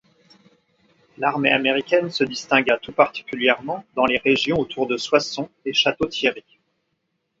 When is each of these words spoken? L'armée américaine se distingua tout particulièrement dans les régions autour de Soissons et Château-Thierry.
L'armée 1.19 1.51
américaine 1.51 2.09
se 2.09 2.23
distingua 2.23 2.79
tout 2.79 2.91
particulièrement 2.91 3.85
dans 3.95 4.07
les 4.07 4.17
régions 4.17 4.57
autour 4.57 4.87
de 4.87 4.97
Soissons 4.97 5.47
et 5.63 5.73
Château-Thierry. 5.73 6.43